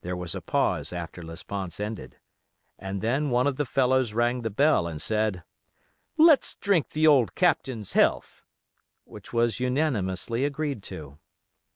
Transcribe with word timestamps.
There 0.00 0.16
was 0.16 0.34
a 0.34 0.40
pause 0.40 0.92
after 0.92 1.22
Lesponts 1.22 1.78
ended, 1.78 2.18
and 2.76 3.00
then 3.00 3.30
one 3.30 3.46
of 3.46 3.54
the 3.54 3.64
fellows 3.64 4.12
rang 4.14 4.42
the 4.42 4.50
bell 4.50 4.88
and 4.88 5.00
said, 5.00 5.44
"Let's 6.16 6.56
drink 6.56 6.88
the 6.88 7.06
old 7.06 7.36
Captain's 7.36 7.92
health," 7.92 8.44
which 9.04 9.32
was 9.32 9.60
unanimously 9.60 10.44
agreed 10.44 10.82
to. 10.90 11.20